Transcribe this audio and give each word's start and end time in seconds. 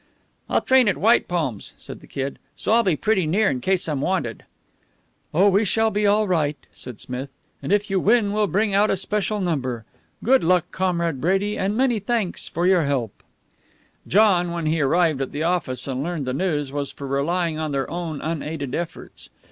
"I'll 0.49 0.61
train 0.61 0.87
at 0.87 0.97
White 0.97 1.27
Plains," 1.27 1.73
said 1.77 1.99
the 1.99 2.07
Kid, 2.07 2.39
"so 2.55 2.71
I'll 2.71 2.81
be 2.81 2.95
pretty 2.95 3.27
near 3.27 3.51
in 3.51 3.61
case 3.61 3.87
I'm 3.87 4.01
wanted." 4.01 4.45
"Oh, 5.31 5.47
we 5.47 5.63
shall 5.63 5.91
be 5.91 6.07
all 6.07 6.27
right," 6.27 6.57
said 6.73 6.99
Smith, 6.99 7.29
"and 7.61 7.71
if 7.71 7.87
you 7.91 7.99
win, 7.99 8.33
we'll 8.33 8.47
bring 8.47 8.73
out 8.73 8.89
a 8.89 8.97
special 8.97 9.39
number. 9.39 9.85
Good 10.23 10.43
luck, 10.43 10.65
Comrade 10.71 11.21
Brady, 11.21 11.55
and 11.55 11.77
many 11.77 11.99
thanks 11.99 12.47
for 12.49 12.65
your 12.65 12.85
help." 12.85 13.21
John, 14.07 14.49
when 14.51 14.65
he 14.65 14.81
arrived 14.81 15.21
at 15.21 15.33
the 15.33 15.43
office 15.43 15.87
and 15.87 16.01
learned 16.01 16.25
the 16.25 16.33
news, 16.33 16.71
was 16.73 16.91
for 16.91 17.05
relying 17.05 17.59
on 17.59 17.69
their 17.69 17.87
own 17.87 18.21
unaided 18.21 18.73
efforts. 18.73 19.29